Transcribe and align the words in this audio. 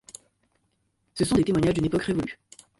Ce 1.13 1.25
sont 1.25 1.35
des 1.35 1.43
témoignages 1.43 1.75
d'une 1.75 1.85
époque 1.85 2.01
révolue. 2.01 2.39